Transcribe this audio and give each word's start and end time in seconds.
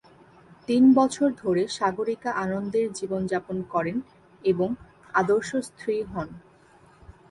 তিন 0.67 0.83
বছর 0.93 1.27
ধরে 1.43 1.63
সাগরিকা 1.77 2.29
আনন্দের 2.43 2.87
জীবনযাপন 2.93 3.57
করেন 3.73 3.97
এবং 4.43 4.69
আদর্শ 5.13 5.49
স্ত্রী 5.67 5.95
হন। 6.11 6.29